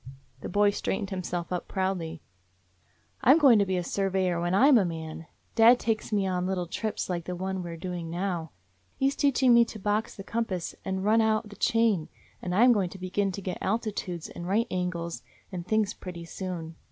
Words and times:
The 0.39 0.49
boy 0.49 0.71
straightened 0.71 1.11
himself 1.11 1.53
up 1.53 1.67
proudly. 1.67 2.23
"I 3.21 3.29
'm 3.29 3.37
going 3.37 3.59
to 3.59 3.67
be 3.67 3.77
a 3.77 3.83
surveyor 3.83 4.41
when 4.41 4.53
198 4.53 4.59
AN 4.99 5.03
INDIAN 5.11 5.17
DOG 5.17 5.25
I' 5.27 5.27
m 5.27 5.27
a 5.27 5.27
man. 5.27 5.27
Dad 5.75 5.79
takes 5.79 6.11
me 6.11 6.25
on 6.25 6.47
little 6.47 6.65
trips 6.65 7.07
like 7.07 7.25
the 7.25 7.35
one 7.35 7.61
we 7.61 7.69
're 7.69 7.77
doing 7.77 8.09
now. 8.09 8.49
He 8.97 9.07
's 9.11 9.15
teaching 9.15 9.53
me 9.53 9.63
to 9.65 9.77
box 9.77 10.15
the 10.15 10.23
compass 10.23 10.73
and 10.83 11.03
run 11.05 11.21
out 11.21 11.49
the 11.49 11.55
chain, 11.55 12.09
and 12.41 12.55
I 12.55 12.63
'm 12.63 12.73
going 12.73 12.89
to 12.89 12.97
begin 12.97 13.31
to 13.33 13.43
get 13.43 13.59
altitudes 13.61 14.27
and 14.27 14.47
right 14.47 14.65
angles 14.71 15.21
and 15.51 15.67
things 15.67 15.93
pretty 15.93 16.25
soon. 16.25 16.77